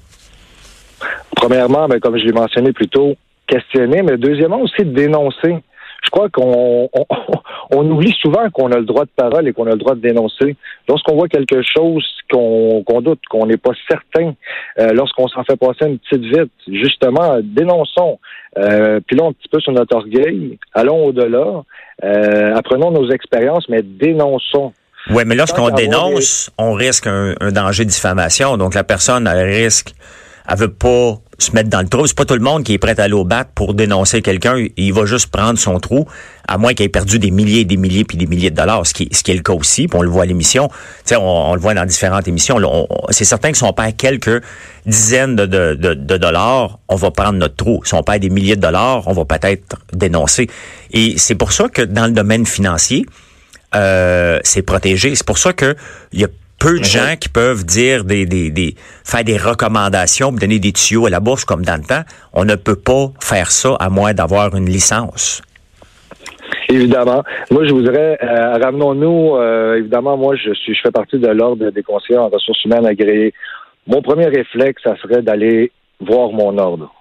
Premièrement, 1.36 1.86
ben, 1.88 2.00
comme 2.00 2.18
je 2.18 2.24
l'ai 2.24 2.32
mentionné 2.32 2.72
plus 2.72 2.88
tôt, 2.88 3.14
questionner, 3.46 4.02
mais 4.02 4.16
deuxièmement 4.16 4.60
aussi 4.60 4.84
dénoncer 4.84 5.56
je 6.04 6.10
crois 6.10 6.28
qu'on 6.28 6.88
on, 7.70 7.90
oublie 7.90 8.14
souvent 8.20 8.48
qu'on 8.50 8.70
a 8.72 8.78
le 8.78 8.84
droit 8.84 9.04
de 9.04 9.10
parole 9.14 9.48
et 9.48 9.52
qu'on 9.52 9.66
a 9.66 9.72
le 9.72 9.78
droit 9.78 9.94
de 9.94 10.00
dénoncer. 10.00 10.56
Lorsqu'on 10.88 11.16
voit 11.16 11.28
quelque 11.28 11.60
chose 11.62 12.04
qu'on 12.30 13.00
doute, 13.00 13.20
qu'on 13.30 13.46
n'est 13.46 13.56
pas 13.56 13.72
certain, 13.88 14.34
euh, 14.78 14.92
lorsqu'on 14.92 15.28
s'en 15.28 15.44
fait 15.44 15.56
passer 15.56 15.86
une 15.86 15.98
petite 15.98 16.24
vite, 16.24 16.52
justement, 16.66 17.38
dénonçons. 17.42 18.18
Euh, 18.58 19.00
pilons 19.06 19.28
un 19.28 19.32
petit 19.32 19.48
peu 19.50 19.60
sur 19.60 19.72
notre 19.72 19.94
orgueil, 19.96 20.58
allons 20.74 21.06
au-delà, 21.06 21.64
euh, 22.04 22.54
apprenons 22.54 22.90
nos 22.90 23.10
expériences, 23.10 23.68
mais 23.68 23.82
dénonçons. 23.82 24.72
Oui, 25.10 25.22
mais 25.26 25.36
lorsqu'on 25.36 25.70
dénonce, 25.70 26.50
on 26.58 26.72
risque 26.72 27.06
un, 27.06 27.34
un, 27.40 27.52
danger 27.52 27.84
de 27.84 27.90
diffamation. 27.90 28.56
Donc 28.56 28.74
la 28.74 28.84
personne 28.84 29.26
a 29.26 29.32
risque, 29.32 29.94
elle 30.48 30.58
veut 30.58 30.72
pas 30.72 31.18
se 31.38 31.52
mettre 31.52 31.70
dans 31.70 31.80
le 31.80 31.88
trou. 31.88 32.06
C'est 32.06 32.16
pas 32.16 32.24
tout 32.24 32.34
le 32.34 32.40
monde 32.40 32.64
qui 32.64 32.74
est 32.74 32.78
prêt 32.78 32.98
à 32.98 33.04
aller 33.04 33.14
au 33.14 33.24
bat 33.24 33.44
pour 33.44 33.74
dénoncer 33.74 34.22
quelqu'un. 34.22 34.66
Il 34.76 34.92
va 34.92 35.06
juste 35.06 35.28
prendre 35.28 35.58
son 35.58 35.78
trou, 35.78 36.06
à 36.48 36.58
moins 36.58 36.74
qu'il 36.74 36.84
ait 36.84 36.88
perdu 36.88 37.20
des 37.20 37.30
milliers 37.30 37.60
et 37.60 37.64
des 37.64 37.76
milliers 37.76 38.04
puis 38.04 38.18
des 38.18 38.26
milliers 38.26 38.50
de 38.50 38.56
dollars, 38.56 38.84
ce 38.86 38.92
qui, 38.92 39.08
ce 39.12 39.22
qui 39.22 39.30
est 39.30 39.36
le 39.36 39.42
cas 39.42 39.52
aussi. 39.52 39.86
On 39.94 40.02
le 40.02 40.10
voit 40.10 40.24
à 40.24 40.26
l'émission. 40.26 40.68
On, 41.12 41.16
on 41.16 41.54
le 41.54 41.60
voit 41.60 41.74
dans 41.74 41.86
différentes 41.86 42.26
émissions. 42.26 42.58
C'est 43.10 43.24
certain 43.24 43.52
que 43.52 43.56
si 43.56 43.62
on 43.62 43.72
perd 43.72 43.96
quelques 43.96 44.42
dizaines 44.84 45.36
de, 45.36 45.46
de, 45.46 45.74
de, 45.74 46.16
dollars, 46.16 46.80
on 46.88 46.96
va 46.96 47.10
prendre 47.12 47.38
notre 47.38 47.54
trou. 47.54 47.82
Si 47.84 47.94
on 47.94 48.02
perd 48.02 48.20
des 48.20 48.30
milliers 48.30 48.56
de 48.56 48.60
dollars, 48.60 49.06
on 49.06 49.12
va 49.12 49.24
peut-être 49.24 49.76
dénoncer. 49.92 50.48
Et 50.90 51.14
c'est 51.18 51.36
pour 51.36 51.52
ça 51.52 51.68
que 51.68 51.82
dans 51.82 52.06
le 52.06 52.12
domaine 52.12 52.46
financier, 52.46 53.06
euh, 53.76 54.40
c'est 54.42 54.62
protégé. 54.62 55.14
C'est 55.14 55.26
pour 55.26 55.38
ça 55.38 55.52
que 55.52 55.76
il 56.12 56.20
y 56.20 56.24
a 56.24 56.28
peu 56.58 56.78
de 56.78 56.84
gens 56.84 57.14
qui 57.18 57.28
peuvent 57.28 57.64
dire 57.64 58.04
des, 58.04 58.26
des, 58.26 58.50
des 58.50 58.74
faire 59.04 59.24
des 59.24 59.36
recommandations, 59.36 60.32
donner 60.32 60.58
des 60.58 60.72
tuyaux 60.72 61.06
à 61.06 61.10
la 61.10 61.20
bourse 61.20 61.44
comme 61.44 61.64
dans 61.64 61.76
le 61.76 61.84
temps. 61.84 62.02
On 62.32 62.44
ne 62.44 62.56
peut 62.56 62.76
pas 62.76 63.12
faire 63.20 63.50
ça 63.50 63.76
à 63.78 63.88
moins 63.88 64.14
d'avoir 64.14 64.54
une 64.56 64.66
licence. 64.66 65.42
Évidemment. 66.68 67.22
Moi, 67.50 67.64
je 67.66 67.72
voudrais, 67.72 68.18
euh, 68.22 68.58
ramenons-nous, 68.62 69.36
euh, 69.36 69.76
évidemment, 69.78 70.16
moi, 70.16 70.36
je 70.36 70.52
suis, 70.52 70.74
je 70.74 70.80
fais 70.82 70.90
partie 70.90 71.18
de 71.18 71.28
l'ordre 71.28 71.70
des 71.70 71.82
conseillers 71.82 72.18
en 72.18 72.28
ressources 72.28 72.62
humaines 72.64 72.86
agréés. 72.86 73.32
Mon 73.86 74.02
premier 74.02 74.26
réflexe, 74.26 74.82
ça 74.84 74.94
serait 75.00 75.22
d'aller 75.22 75.72
voir 76.00 76.30
mon 76.30 76.58
ordre 76.58 76.92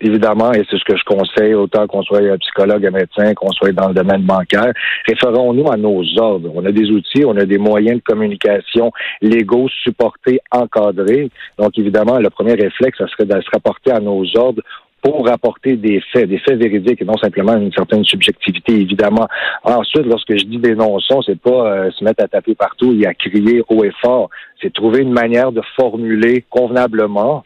évidemment, 0.00 0.52
et 0.52 0.64
c'est 0.70 0.78
ce 0.78 0.84
que 0.84 0.96
je 0.96 1.04
conseille, 1.04 1.54
autant 1.54 1.86
qu'on 1.86 2.02
soit 2.02 2.20
un 2.20 2.38
psychologue, 2.38 2.86
un 2.86 2.90
médecin, 2.90 3.34
qu'on 3.34 3.50
soit 3.52 3.72
dans 3.72 3.88
le 3.88 3.94
domaine 3.94 4.22
bancaire, 4.22 4.72
référons-nous 5.06 5.70
à 5.70 5.76
nos 5.76 6.02
ordres. 6.18 6.50
On 6.54 6.64
a 6.64 6.72
des 6.72 6.90
outils, 6.90 7.24
on 7.24 7.36
a 7.36 7.44
des 7.44 7.58
moyens 7.58 7.98
de 7.98 8.02
communication 8.02 8.90
légaux, 9.20 9.68
supportés, 9.82 10.40
encadrés. 10.50 11.30
Donc, 11.58 11.78
évidemment, 11.78 12.18
le 12.18 12.30
premier 12.30 12.54
réflexe, 12.54 12.98
ça 12.98 13.06
serait 13.08 13.26
de 13.26 13.40
se 13.40 13.50
rapporter 13.52 13.90
à 13.90 14.00
nos 14.00 14.24
ordres 14.36 14.62
pour 15.02 15.26
rapporter 15.26 15.76
des 15.76 16.00
faits, 16.12 16.28
des 16.28 16.38
faits 16.38 16.60
véridiques 16.60 17.00
et 17.00 17.04
non 17.04 17.16
simplement 17.16 17.56
une 17.56 17.72
certaine 17.72 18.04
subjectivité, 18.04 18.72
évidemment. 18.72 19.28
Ensuite, 19.62 20.06
lorsque 20.06 20.36
je 20.36 20.44
dis 20.44 20.58
des 20.58 20.74
non-sons, 20.74 21.22
c'est 21.22 21.40
pas 21.40 21.72
euh, 21.72 21.90
se 21.92 22.02
mettre 22.02 22.24
à 22.24 22.28
taper 22.28 22.54
partout 22.54 22.92
et 23.00 23.06
à 23.06 23.14
crier 23.14 23.62
haut 23.68 23.84
et 23.84 23.92
fort. 24.02 24.28
C'est 24.60 24.72
trouver 24.72 25.02
une 25.02 25.12
manière 25.12 25.52
de 25.52 25.62
formuler 25.76 26.44
convenablement 26.50 27.44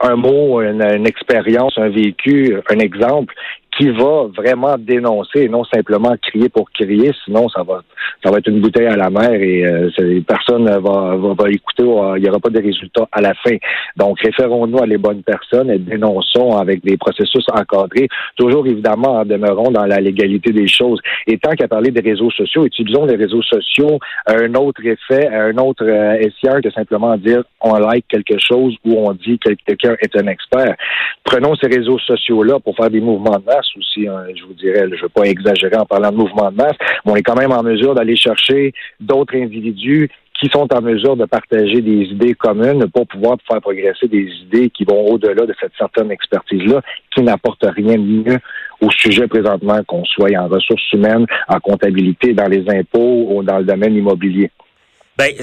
un 0.00 0.16
mot, 0.16 0.62
une, 0.62 1.06
expérience, 1.06 1.76
un 1.76 1.88
vécu, 1.88 2.56
un 2.68 2.78
exemple 2.78 3.34
qui 3.80 3.88
va 3.88 4.26
vraiment 4.36 4.76
dénoncer 4.78 5.40
et 5.40 5.48
non 5.48 5.64
simplement 5.64 6.14
crier 6.20 6.50
pour 6.50 6.70
crier, 6.70 7.12
sinon 7.24 7.48
ça 7.48 7.62
va 7.62 7.80
ça 8.22 8.30
va 8.30 8.38
être 8.38 8.48
une 8.48 8.60
bouteille 8.60 8.86
à 8.86 8.96
la 8.96 9.08
mer 9.08 9.32
et 9.32 9.64
euh, 9.64 10.20
personne 10.26 10.66
va, 10.66 11.16
va, 11.16 11.34
va 11.38 11.50
écouter, 11.50 11.84
il 11.84 12.22
n'y 12.22 12.28
aura 12.28 12.38
pas 12.38 12.50
de 12.50 12.60
résultats 12.60 13.08
à 13.10 13.22
la 13.22 13.32
fin. 13.34 13.56
Donc 13.96 14.20
référons-nous 14.20 14.82
à 14.82 14.86
les 14.86 14.98
bonnes 14.98 15.22
personnes 15.22 15.70
et 15.70 15.78
dénonçons 15.78 16.56
avec 16.56 16.84
des 16.84 16.98
processus 16.98 17.44
encadrés, 17.52 18.08
toujours 18.36 18.66
évidemment 18.66 19.20
en 19.20 19.24
demeurant 19.24 19.70
dans 19.70 19.86
la 19.86 20.00
légalité 20.00 20.52
des 20.52 20.68
choses. 20.68 21.00
Et 21.26 21.38
tant 21.38 21.52
qu'à 21.52 21.68
parler 21.68 21.90
des 21.90 22.02
réseaux 22.02 22.30
sociaux, 22.30 22.66
utilisons 22.66 23.06
les 23.06 23.16
réseaux 23.16 23.42
sociaux 23.42 23.98
à 24.26 24.34
un 24.34 24.54
autre 24.54 24.84
effet, 24.84 25.26
à 25.28 25.44
un 25.44 25.56
autre 25.56 25.84
euh, 25.84 26.60
que 26.62 26.70
simplement 26.70 27.16
dire 27.16 27.42
on 27.62 27.78
like 27.78 28.06
quelque 28.08 28.38
chose 28.38 28.74
ou 28.84 29.08
on 29.08 29.12
dit 29.12 29.38
que 29.38 29.52
quelqu'un 29.66 29.96
est 30.00 30.14
un 30.16 30.26
expert. 30.26 30.74
Prenons 31.24 31.54
ces 31.56 31.68
réseaux 31.68 31.98
sociaux-là 31.98 32.58
pour 32.60 32.76
faire 32.76 32.90
des 32.90 33.00
mouvements 33.00 33.38
de 33.38 33.44
masse 33.44 33.69
aussi, 33.76 34.06
hein, 34.06 34.24
je 34.34 34.44
vous 34.44 34.54
dirais, 34.54 34.86
je 34.90 34.96
ne 34.96 35.00
veux 35.00 35.08
pas 35.08 35.24
exagérer 35.24 35.76
en 35.76 35.86
parlant 35.86 36.10
de 36.10 36.16
mouvement 36.16 36.50
de 36.50 36.56
masse, 36.56 36.76
mais 37.04 37.12
on 37.12 37.16
est 37.16 37.22
quand 37.22 37.36
même 37.36 37.52
en 37.52 37.62
mesure 37.62 37.94
d'aller 37.94 38.16
chercher 38.16 38.72
d'autres 39.00 39.36
individus 39.36 40.08
qui 40.40 40.48
sont 40.48 40.66
en 40.72 40.80
mesure 40.80 41.16
de 41.16 41.26
partager 41.26 41.82
des 41.82 42.04
idées 42.04 42.34
communes 42.34 42.86
pour 42.90 43.06
pouvoir 43.06 43.36
faire 43.46 43.60
progresser 43.60 44.08
des 44.08 44.26
idées 44.42 44.70
qui 44.70 44.84
vont 44.84 45.06
au-delà 45.06 45.44
de 45.44 45.54
cette 45.60 45.72
certaine 45.76 46.10
expertise-là, 46.10 46.80
qui 47.14 47.22
n'apporte 47.22 47.64
rien 47.76 47.96
de 47.96 48.30
mieux 48.30 48.38
au 48.80 48.90
sujet 48.90 49.28
présentement 49.28 49.78
qu'on 49.86 50.04
soit 50.06 50.34
en 50.38 50.48
ressources 50.48 50.92
humaines, 50.92 51.26
en 51.46 51.60
comptabilité, 51.60 52.32
dans 52.32 52.48
les 52.48 52.64
impôts 52.70 53.28
ou 53.30 53.42
dans 53.42 53.58
le 53.58 53.64
domaine 53.64 53.94
immobilier. 53.94 54.50
Ben, 55.18 55.34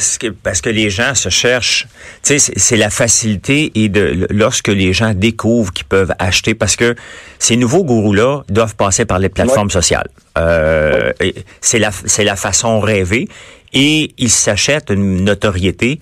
parce 0.42 0.62
que 0.62 0.70
les 0.70 0.90
gens 0.90 1.14
se 1.14 1.30
cherchent, 1.30 1.88
tu 2.24 2.40
sais, 2.40 2.52
c'est 2.56 2.78
la 2.78 2.90
facilité 2.90 3.72
et 3.76 3.90
de 3.90 4.26
lorsque 4.32 4.70
les 4.70 4.92
gens 4.92 5.14
découvrent 5.14 5.72
qu'ils 5.72 5.86
peuvent 5.86 6.14
acheter, 6.18 6.56
parce 6.56 6.76
que 6.76 6.96
ces 7.38 7.58
nouveaux 7.58 7.84
gourous-là 7.84 8.42
doivent 8.50 8.76
passer 8.76 9.06
par 9.06 9.20
les 9.20 9.30
plateformes 9.30 9.70
sociales. 9.70 10.08
Euh, 10.38 11.12
C'est 11.62 11.78
la 11.78 11.92
c'est 11.92 12.24
la 12.24 12.36
façon 12.36 12.80
rêvée 12.80 13.28
et 13.74 14.14
ils 14.18 14.32
s'achètent 14.32 14.90
une 14.90 15.24
notoriété 15.24 16.00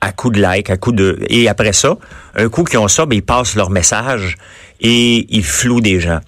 à 0.00 0.12
coup 0.12 0.30
de 0.30 0.40
like, 0.40 0.70
à 0.70 0.76
coup 0.78 0.92
de 0.92 1.18
et 1.28 1.48
après 1.48 1.74
ça, 1.74 1.98
un 2.34 2.48
coup 2.48 2.64
qu'ils 2.64 2.78
ont 2.78 2.88
ça, 2.88 3.04
ben, 3.04 3.16
ils 3.16 3.22
passent 3.22 3.56
leur 3.56 3.68
message 3.68 4.36
et 4.80 5.26
ils 5.28 5.44
flouent 5.44 5.80
des 5.82 6.00
gens. 6.00 6.20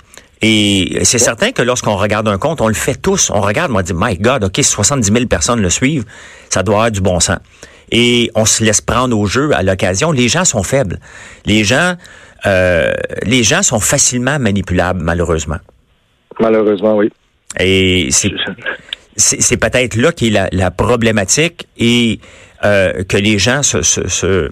Et 0.43 1.01
c'est 1.05 1.19
certain 1.19 1.53
que 1.53 1.63
lorsqu'on 1.63 1.97
regarde 1.97 2.27
un 2.29 2.39
compte, 2.39 2.61
on 2.61 2.69
le 2.69 2.75
fait 2.75 2.95
tous. 2.95 3.31
On 3.31 3.41
regarde, 3.41 3.71
on 3.75 3.81
dit, 3.83 3.93
my 3.95 4.17
God, 4.17 4.45
OK, 4.45 4.63
70 4.63 5.13
000 5.13 5.27
personnes 5.27 5.61
le 5.61 5.69
suivent, 5.71 6.05
ça 6.49 6.63
doit 6.63 6.77
avoir 6.77 6.91
du 6.91 7.01
bon 7.01 7.21
sens. 7.21 7.39
et 7.93 8.31
on 8.35 8.45
se 8.45 8.65
laisse 8.65 8.81
prendre 8.81 9.19
au 9.19 9.27
jeu 9.27 9.51
à 9.55 9.63
l'occasion. 9.63 10.13
Les 10.13 10.29
gens 10.29 10.45
sont 10.45 10.63
faibles. 10.63 10.99
Les 11.45 11.65
gens, 11.65 11.97
euh, 12.47 12.93
les 13.25 13.43
gens 13.43 13.63
sont 13.63 13.81
facilement 13.81 14.39
manipulables, 14.39 15.03
malheureusement. 15.03 15.59
Malheureusement, 16.39 16.97
oui. 16.97 17.11
Et 17.59 18.09
c'est 18.11 18.31
c'est 19.17 19.57
peut-être 19.59 19.97
là 19.97 20.13
qui 20.13 20.29
est 20.29 20.31
la, 20.31 20.49
la 20.53 20.71
problématique 20.71 21.67
et 21.77 22.21
euh, 22.65 23.05
que 23.05 23.19
les 23.19 23.39
gens 23.39 23.63
se, 23.63 23.83
se, 23.83 24.09
se, 24.09 24.51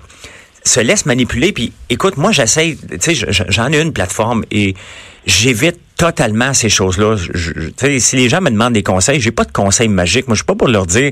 se 0.64 0.80
laissent 0.80 1.06
manipuler. 1.06 1.52
Puis 1.52 1.72
écoute, 1.88 2.18
moi 2.18 2.32
j'essaie, 2.32 2.76
tu 3.00 3.14
sais, 3.14 3.26
j'en 3.48 3.72
ai 3.72 3.80
une 3.80 3.92
plateforme 3.94 4.44
et 4.50 4.74
j'évite 5.26 5.78
totalement 5.96 6.54
ces 6.54 6.68
choses-là. 6.68 7.16
Si 7.98 8.16
les 8.16 8.28
gens 8.28 8.40
me 8.40 8.50
demandent 8.50 8.72
des 8.72 8.82
conseils, 8.82 9.20
j'ai 9.20 9.32
pas 9.32 9.44
de 9.44 9.52
conseils 9.52 9.88
magiques. 9.88 10.28
Moi, 10.28 10.34
je 10.34 10.40
suis 10.40 10.46
pas 10.46 10.54
pour 10.54 10.68
leur 10.68 10.86
dire 10.86 11.10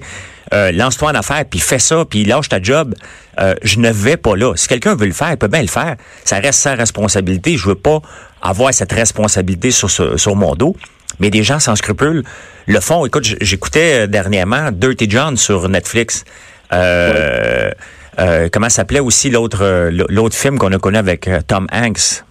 euh, 0.55 0.71
lance-toi 0.71 1.11
en 1.11 1.15
affaires, 1.15 1.45
puis 1.45 1.59
fais 1.59 1.81
ça, 1.81 2.05
puis 2.09 2.25
lâche 2.25 2.49
ta 2.49 2.63
job. 2.63 2.95
Euh, 3.41 3.55
je 3.63 3.81
ne 3.81 3.91
vais 3.91 4.17
pas 4.17 4.37
là. 4.37 4.55
Si 4.55 4.69
quelqu'un 4.69 4.95
veut 4.95 5.07
le 5.07 5.13
faire, 5.13 5.33
il 5.33 5.37
peut 5.37 5.49
bien 5.49 5.63
le 5.63 5.69
faire. 5.69 5.97
Ça 6.25 6.39
reste 6.39 6.61
sa 6.61 6.75
responsabilité. 6.75 7.57
Je 7.57 7.69
veux 7.69 7.75
pas 7.75 8.01
avoir 8.43 8.73
cette 8.73 8.93
responsabilité 8.93 9.73
sur, 9.73 9.91
sur 9.91 10.37
mon 10.37 10.55
dos. 10.55 10.77
Mais 11.19 11.31
des 11.31 11.43
gens 11.43 11.59
sans 11.59 11.77
scrupules 11.77 12.23
le 12.67 12.81
font. 12.81 13.07
Écoute, 13.07 13.25
j'écoutais 13.41 14.05
euh, 14.05 14.07
dernièrement 14.07 14.71
Dirty 14.73 15.09
John 15.09 15.37
sur 15.37 15.69
Netflix. 15.69 16.25
Euh, 16.73 17.71
euh, 18.19 18.49
comment 18.53 18.69
s'appelait 18.69 19.01
aussi 19.01 19.31
l'autre 19.31 19.91
l'autre 19.91 20.37
film 20.37 20.59
qu'on 20.59 20.73
a 20.73 20.79
connu 20.79 20.97
avec 20.97 21.29
Tom 21.47 21.67
Hanks? 21.73 22.26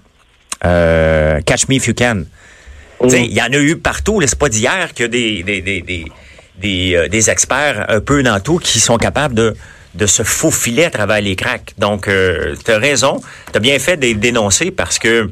Catch 0.62 1.68
Me 1.68 1.76
If 1.76 1.88
You 1.88 1.94
Can. 1.98 2.24
Il 3.04 3.34
y 3.34 3.42
en 3.42 3.52
a 3.52 3.58
eu 3.58 3.78
partout. 3.78 4.22
C'est 4.26 4.40
pas 4.40 4.50
d'hier 4.50 4.94
que 4.94 5.04
des 5.04 5.44
des, 5.44 5.62
des, 5.62 5.82
des, 5.82 6.06
des, 6.60 7.10
des 7.10 7.30
experts 7.30 7.86
un 7.90 8.00
peu 8.00 8.24
dans 8.24 8.40
tout 8.40 8.58
qui 8.58 8.80
sont 8.80 8.98
capables 8.98 9.36
de 9.36 9.56
de 9.96 10.06
se 10.06 10.24
faufiler 10.24 10.86
à 10.86 10.90
travers 10.90 11.22
les 11.22 11.36
cracks. 11.36 11.74
Donc, 11.78 12.08
euh, 12.08 12.56
tu 12.64 12.72
as 12.72 12.78
raison. 12.78 13.22
Tu 13.52 13.58
as 13.58 13.60
bien 13.60 13.80
fait 13.80 13.98
de 13.98 14.12
dénoncer 14.14 14.72
parce 14.72 15.00
que 15.00 15.32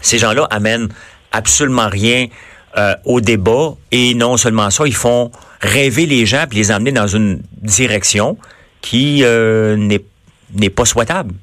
ces 0.00 0.18
gens-là 0.18 0.46
amènent 0.50 0.88
absolument 1.32 1.88
rien 1.88 2.28
euh, 2.76 2.94
au 3.04 3.20
débat. 3.20 3.74
Et 3.90 4.14
non 4.14 4.36
seulement 4.36 4.70
ça, 4.70 4.84
ils 4.86 4.94
font 4.94 5.32
rêver 5.60 6.06
les 6.06 6.26
gens 6.26 6.44
et 6.50 6.54
les 6.54 6.70
emmener 6.70 6.92
dans 6.92 7.06
une 7.08 7.42
direction 7.60 8.38
qui 8.80 9.22
euh, 9.22 9.76
n'est 9.76 10.70
pas 10.70 10.84
souhaitable. 10.84 11.34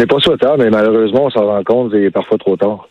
N'est 0.00 0.06
pas 0.06 0.18
souhaitable, 0.18 0.62
mais 0.62 0.70
malheureusement, 0.70 1.26
on 1.26 1.30
s'en 1.30 1.44
rend 1.44 1.62
compte 1.62 1.92
et 1.92 2.10
parfois 2.10 2.38
trop 2.38 2.56
tard. 2.56 2.88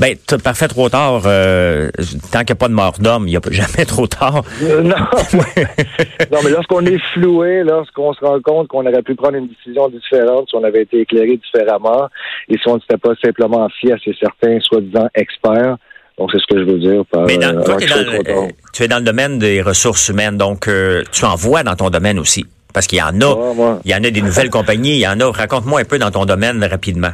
Ben, 0.00 0.16
parfait 0.42 0.66
trop 0.66 0.88
tard. 0.88 1.22
Euh, 1.26 1.90
tant 2.32 2.40
qu'il 2.40 2.46
n'y 2.46 2.52
a 2.52 2.56
pas 2.56 2.66
de 2.66 2.74
mort 2.74 2.94
d'homme, 2.98 3.28
il 3.28 3.30
n'y 3.30 3.36
a 3.36 3.40
jamais 3.52 3.84
trop 3.86 4.08
tard. 4.08 4.42
non. 4.60 4.82
non, 6.32 6.38
mais 6.42 6.50
lorsqu'on 6.50 6.84
est 6.86 6.98
floué, 7.12 7.62
lorsqu'on 7.62 8.12
se 8.14 8.24
rend 8.24 8.40
compte 8.40 8.66
qu'on 8.66 8.84
aurait 8.84 9.02
pu 9.02 9.14
prendre 9.14 9.36
une 9.36 9.46
décision 9.46 9.88
différente 9.88 10.48
si 10.48 10.56
on 10.56 10.64
avait 10.64 10.82
été 10.82 11.02
éclairé 11.02 11.36
différemment 11.36 12.08
et 12.48 12.58
si 12.58 12.66
on 12.66 12.74
ne 12.74 12.80
s'était 12.80 12.98
pas 12.98 13.14
simplement 13.24 13.68
fié 13.80 13.92
à 13.92 13.96
ces 14.04 14.16
certains 14.20 14.58
soi-disant 14.58 15.06
experts, 15.14 15.76
donc, 16.18 16.30
c'est 16.32 16.38
ce 16.38 16.46
que 16.48 16.60
je 16.60 16.64
veux 16.64 16.78
dire 16.78 17.04
par. 17.06 17.26
Mais 17.26 17.38
dans, 17.38 17.60
toi, 17.62 17.76
euh, 17.76 18.48
tu 18.72 18.84
es 18.84 18.88
dans 18.88 18.98
le 18.98 19.04
domaine 19.04 19.38
des 19.38 19.62
ressources 19.62 20.08
humaines, 20.08 20.36
donc 20.36 20.68
euh, 20.68 21.02
tu 21.10 21.24
en 21.24 21.34
vois 21.34 21.64
dans 21.64 21.74
ton 21.74 21.90
domaine 21.90 22.20
aussi. 22.20 22.44
Parce 22.74 22.86
qu'il 22.86 22.98
y 22.98 23.02
en 23.02 23.18
a, 23.20 23.80
il 23.84 23.90
y 23.90 23.94
en 23.94 24.04
a 24.04 24.10
des 24.10 24.20
nouvelles 24.20 24.50
compagnies, 24.58 24.96
il 24.96 25.00
y 25.00 25.08
en 25.08 25.18
a. 25.20 25.30
Raconte-moi 25.30 25.80
un 25.80 25.84
peu 25.84 25.98
dans 25.98 26.10
ton 26.10 26.26
domaine 26.26 26.62
rapidement. 26.64 27.12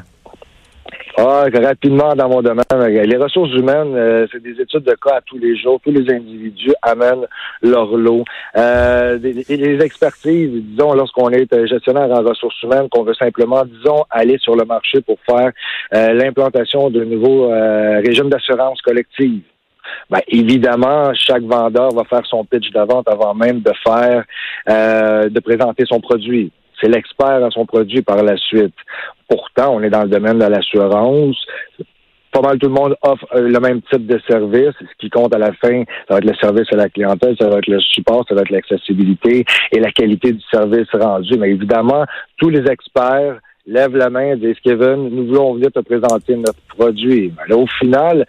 Ah, 1.23 1.45
rapidement 1.53 2.15
dans 2.15 2.31
mon 2.31 2.41
domaine, 2.41 2.65
les 2.83 3.17
ressources 3.19 3.53
humaines, 3.53 3.95
euh, 3.95 4.27
c'est 4.33 4.43
des 4.43 4.59
études 4.59 4.85
de 4.85 4.95
cas 4.95 5.17
à 5.17 5.21
tous 5.21 5.37
les 5.37 5.55
jours. 5.55 5.79
Tous 5.85 5.91
les 5.91 6.11
individus 6.11 6.73
amènent 6.81 7.27
leur 7.61 7.95
lot. 7.95 8.25
Euh, 8.57 9.19
les 9.19 9.85
expertises, 9.85 10.51
disons, 10.51 10.95
lorsqu'on 10.95 11.29
est 11.29 11.47
gestionnaire 11.67 12.11
en 12.11 12.23
ressources 12.23 12.63
humaines, 12.63 12.89
qu'on 12.91 13.03
veut 13.03 13.15
simplement, 13.15 13.67
disons, 13.67 14.05
aller 14.09 14.39
sur 14.39 14.57
le 14.57 14.65
marché 14.65 15.03
pour 15.03 15.19
faire 15.29 15.53
euh, 15.95 16.13
l'implantation 16.15 16.89
de 16.89 17.05
nouveaux 17.05 17.53
euh, 17.53 18.01
régimes 18.01 18.31
d'assurance 18.31 18.81
collective. 18.81 19.43
Ben, 20.11 20.21
évidemment, 20.29 21.13
chaque 21.15 21.43
vendeur 21.43 21.91
va 21.95 22.05
faire 22.05 22.27
son 22.27 22.45
pitch 22.45 22.71
de 22.71 22.79
avant 22.79 23.35
même 23.35 23.61
de 23.61 23.73
faire, 23.85 24.25
de 24.67 25.41
présenter 25.41 25.85
son 25.87 26.01
produit. 26.01 26.51
C'est 26.81 26.89
l'expert 26.89 27.45
à 27.45 27.51
son 27.51 27.67
produit 27.67 28.03
par 28.03 28.23
la 28.23 28.37
suite. 28.37 28.75
Pourtant, 29.29 29.75
on 29.75 29.83
est 29.83 29.91
dans 29.91 30.03
le 30.03 30.09
domaine 30.09 30.39
de 30.39 30.47
l'assurance. 30.47 31.37
Pas 32.33 32.41
mal 32.43 32.59
tout 32.59 32.69
le 32.69 32.75
monde 32.75 32.97
offre 33.03 33.27
euh, 33.35 33.49
le 33.49 33.59
même 33.59 33.83
type 33.83 34.07
de 34.07 34.21
service. 34.29 34.75
Ce 34.79 34.97
qui 34.99 35.11
compte 35.11 35.35
à 35.35 35.39
la 35.39 35.53
fin, 35.53 35.83
ça 36.09 36.15
va 36.15 36.19
être 36.19 36.25
le 36.25 36.35
service 36.35 36.73
à 36.73 36.77
la 36.77 36.89
clientèle, 36.89 37.35
ça 37.41 37.49
va 37.49 37.59
être 37.59 37.67
le 37.67 37.81
support, 37.81 38.25
ça 38.29 38.37
va 38.37 38.43
être 38.43 38.51
l'accessibilité 38.51 39.45
et 39.73 39.81
la 39.81 39.91
qualité 39.91 40.33
du 40.33 40.43
service 40.53 40.89
rendu. 40.93 41.37
Mais 41.39 41.51
évidemment, 41.51 42.05
tous 42.37 42.49
les 42.49 42.71
experts 42.71 43.41
lèvent 43.67 43.97
la 43.97 44.11
main 44.11 44.33
et 44.33 44.37
disent 44.37 44.61
Kevin, 44.63 45.09
nous 45.11 45.27
voulons 45.27 45.55
venir 45.55 45.73
te 45.73 45.81
présenter 45.81 46.37
notre 46.37 46.61
produit. 46.69 47.33
Mais 47.37 47.49
là, 47.49 47.57
au 47.57 47.67
final, 47.67 48.25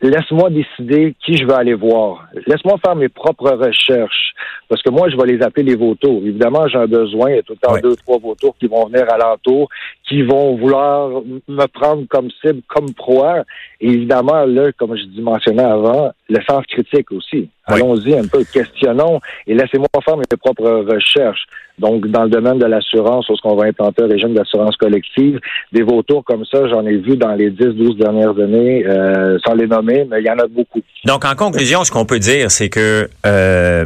laisse-moi 0.00 0.50
décider 0.50 1.14
qui 1.24 1.36
je 1.36 1.46
vais 1.46 1.54
aller 1.54 1.74
voir. 1.74 2.28
Laisse-moi 2.46 2.76
faire 2.84 2.96
mes 2.96 3.08
propres 3.08 3.50
recherches. 3.50 4.34
Parce 4.68 4.82
que 4.82 4.90
moi, 4.90 5.08
je 5.08 5.16
vais 5.16 5.26
les 5.26 5.42
appeler 5.42 5.70
les 5.70 5.76
vautours. 5.76 6.20
Évidemment, 6.24 6.68
j'ai 6.68 6.78
un 6.78 6.86
besoin. 6.86 7.30
Il 7.30 7.36
y 7.36 7.38
a 7.38 7.42
tout 7.42 7.54
le 7.54 7.58
temps 7.58 7.78
deux, 7.82 7.96
trois 7.96 8.18
vautours 8.18 8.56
qui 8.58 8.66
vont 8.66 8.86
venir 8.86 9.06
alentour, 9.12 9.68
qui 10.08 10.22
vont 10.22 10.56
vouloir 10.56 11.22
me 11.48 11.66
prendre 11.66 12.04
comme 12.08 12.30
cible, 12.42 12.62
comme 12.66 12.92
proie. 12.94 13.44
Et 13.80 13.88
évidemment, 13.88 14.46
là, 14.46 14.72
comme 14.72 14.96
je 14.96 15.04
dis 15.04 15.20
mentionné 15.20 15.62
avant, 15.62 16.12
le 16.28 16.38
sens 16.48 16.64
critique 16.66 17.12
aussi. 17.12 17.48
Allons-y 17.66 18.14
un 18.14 18.26
peu, 18.26 18.42
questionnons 18.50 19.20
et 19.46 19.54
laissez-moi 19.54 19.88
faire 20.02 20.16
mes 20.16 20.24
propres 20.40 20.86
recherches. 20.90 21.44
Donc, 21.78 22.06
dans 22.08 22.24
le 22.24 22.30
domaine 22.30 22.58
de 22.58 22.66
l'assurance, 22.66 23.28
lorsqu'on 23.28 23.54
va 23.54 23.66
implanter 23.66 24.02
un 24.02 24.08
régime 24.08 24.34
d'assurance 24.34 24.76
collective, 24.76 25.38
des 25.72 25.82
vautours 25.82 26.24
comme 26.24 26.44
ça, 26.44 26.66
j'en 26.68 26.84
ai 26.86 26.96
vu 26.96 27.16
dans 27.16 27.34
les 27.34 27.50
10-12 27.50 27.98
dernières 27.98 28.38
années, 28.38 28.84
euh, 28.86 29.38
sans 29.46 29.54
les 29.54 29.66
nommer, 29.66 30.06
mais 30.10 30.20
il 30.20 30.26
y 30.26 30.30
en 30.30 30.38
a 30.38 30.46
beaucoup. 30.48 30.80
Donc, 31.04 31.24
en 31.24 31.34
conclusion, 31.34 31.84
ce 31.84 31.92
qu'on 31.92 32.06
peut 32.06 32.18
dire, 32.18 32.50
c'est 32.50 32.70
que 32.70 33.08
euh, 33.26 33.84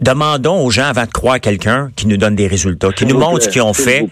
demandons 0.00 0.64
aux 0.64 0.70
gens 0.70 0.86
avant 0.86 1.04
de 1.04 1.10
croire 1.10 1.40
quelqu'un 1.40 1.90
qui 1.96 2.06
nous 2.06 2.16
donne 2.16 2.34
des 2.34 2.46
résultats, 2.46 2.92
qui 2.92 3.06
nous 3.06 3.18
montre 3.18 3.44
ce 3.44 3.48
qu'ils 3.48 3.62
ont 3.62 3.74
fait, 3.74 4.06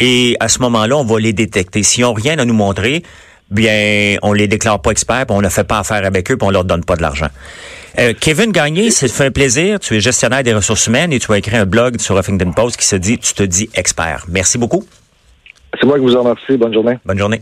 et 0.00 0.36
à 0.40 0.48
ce 0.48 0.58
moment-là, 0.60 0.96
on 0.96 1.04
va 1.04 1.20
les 1.20 1.32
détecter. 1.32 1.82
S'ils 1.82 2.02
n'ont 2.02 2.14
rien 2.14 2.38
à 2.38 2.44
nous 2.44 2.54
montrer, 2.54 3.02
bien, 3.50 4.16
on 4.22 4.32
les 4.32 4.48
déclare 4.48 4.80
pas 4.80 4.90
experts, 4.90 5.26
puis 5.26 5.36
on 5.36 5.42
ne 5.42 5.48
fait 5.48 5.64
pas 5.64 5.78
affaire 5.78 6.04
avec 6.04 6.30
eux, 6.30 6.36
puis 6.36 6.46
on 6.46 6.50
leur 6.50 6.64
donne 6.64 6.84
pas 6.84 6.96
de 6.96 7.02
l'argent. 7.02 7.28
Euh, 7.98 8.12
Kevin 8.18 8.50
Gagné, 8.50 8.90
c'est 8.90 9.08
fait 9.08 9.26
un 9.26 9.30
plaisir. 9.30 9.78
Tu 9.78 9.94
es 9.94 10.00
gestionnaire 10.00 10.42
des 10.42 10.52
ressources 10.52 10.86
humaines 10.88 11.12
et 11.12 11.20
tu 11.20 11.32
as 11.32 11.38
écrit 11.38 11.56
un 11.56 11.66
blog 11.66 12.00
sur 12.00 12.18
Huffington 12.18 12.52
Post 12.52 12.76
qui 12.76 12.86
se 12.86 12.96
dit 12.96 13.18
Tu 13.18 13.34
te 13.34 13.44
dis 13.44 13.70
expert. 13.74 14.24
Merci 14.28 14.58
beaucoup. 14.58 14.84
C'est 15.78 15.86
moi 15.86 15.96
qui 15.98 16.04
vous 16.04 16.16
en 16.16 16.22
remercie. 16.22 16.56
Bonne 16.56 16.74
journée. 16.74 16.98
Bonne 17.04 17.18
journée. 17.18 17.40